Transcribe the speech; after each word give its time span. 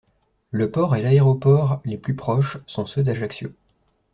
Le 0.49 0.71
port 0.71 0.95
et 0.95 1.03
l'aéroport 1.03 1.79
les 1.85 1.95
plus 1.95 2.15
proches 2.15 2.57
sont 2.65 2.87
ceux 2.87 3.03
d'Ajaccio. 3.03 3.51